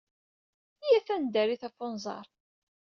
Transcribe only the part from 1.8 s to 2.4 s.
unẓar.